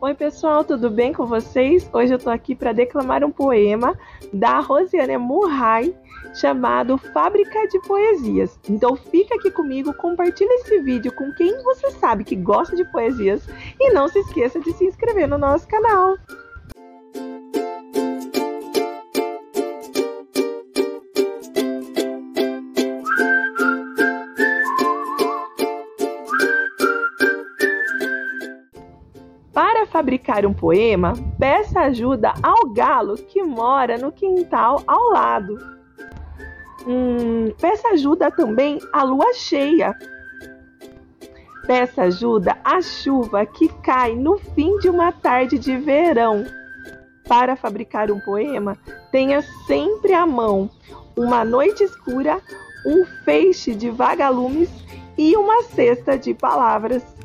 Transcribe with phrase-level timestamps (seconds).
[0.00, 1.90] Oi, pessoal, tudo bem com vocês?
[1.92, 3.98] Hoje eu tô aqui para declamar um poema
[4.32, 5.92] da Rosiane Murray
[6.34, 8.60] chamado Fábrica de Poesias.
[8.70, 13.48] Então fica aqui comigo, compartilha esse vídeo com quem você sabe que gosta de poesias
[13.80, 16.16] e não se esqueça de se inscrever no nosso canal.
[29.58, 35.58] Para fabricar um poema, peça ajuda ao galo que mora no quintal ao lado.
[36.86, 39.98] Hum, peça ajuda também à lua cheia.
[41.66, 46.44] Peça ajuda à chuva que cai no fim de uma tarde de verão.
[47.26, 48.78] Para fabricar um poema,
[49.10, 50.70] tenha sempre à mão
[51.16, 52.40] uma noite escura,
[52.86, 54.70] um feixe de vagalumes
[55.18, 57.17] e uma cesta de palavras